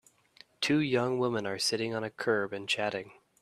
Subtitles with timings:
[0.61, 3.11] Two young women are sitting on a curb and chatting